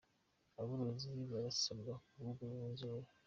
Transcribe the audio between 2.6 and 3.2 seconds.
inzuri